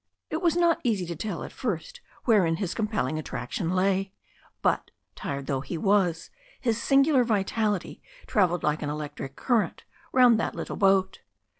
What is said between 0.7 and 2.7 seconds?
easy to tell at first wherein